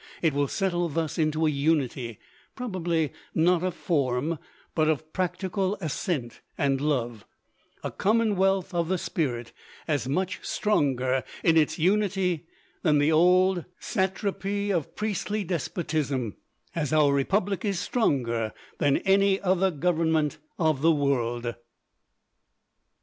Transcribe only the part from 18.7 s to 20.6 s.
than any other government